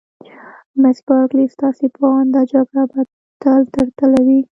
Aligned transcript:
مس 0.81 0.97
بارکلي: 1.07 1.45
ستاسي 1.55 1.87
په 1.95 2.05
اند 2.17 2.29
دا 2.35 2.41
جګړه 2.53 2.83
به 2.91 2.99
تل 3.41 3.61
تر 3.73 3.87
تله 3.97 4.19
وي؟ 4.27 4.39